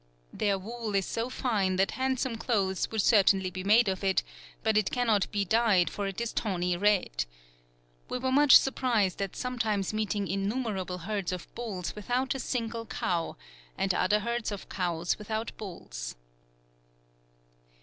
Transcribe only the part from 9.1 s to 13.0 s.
at sometimes meeting innumerable herds of bulls without a single